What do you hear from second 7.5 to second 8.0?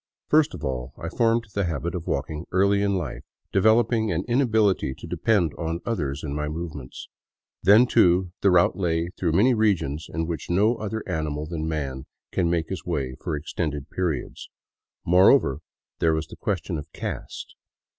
Then,